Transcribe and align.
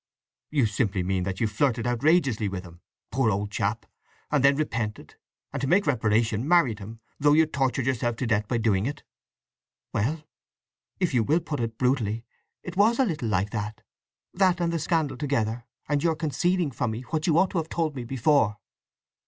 "You 0.49 0.65
simply 0.65 1.03
mean 1.03 1.25
that 1.25 1.39
you 1.39 1.45
flirted 1.45 1.85
outrageously 1.85 2.49
with 2.49 2.63
him, 2.63 2.81
poor 3.11 3.29
old 3.29 3.51
chap, 3.51 3.85
and 4.31 4.43
then 4.43 4.55
repented, 4.55 5.13
and 5.53 5.61
to 5.61 5.67
make 5.67 5.85
reparation, 5.85 6.47
married 6.47 6.79
him, 6.79 6.99
though 7.19 7.33
you 7.33 7.45
tortured 7.45 7.85
yourself 7.85 8.15
to 8.15 8.25
death 8.25 8.47
by 8.47 8.57
doing 8.57 8.87
it." 8.87 9.03
"Well—if 9.93 11.13
you 11.13 11.21
will 11.23 11.39
put 11.39 11.59
it 11.59 11.77
brutally!—it 11.77 12.75
was 12.75 12.97
a 12.97 13.05
little 13.05 13.29
like 13.29 13.51
that—that 13.51 14.59
and 14.59 14.73
the 14.73 14.79
scandal 14.79 15.17
together—and 15.17 16.01
your 16.03 16.15
concealing 16.15 16.71
from 16.71 16.89
me 16.89 17.01
what 17.03 17.27
you 17.27 17.37
ought 17.37 17.51
to 17.51 17.59
have 17.59 17.69
told 17.69 17.95
me 17.95 18.03
before!" 18.03 18.57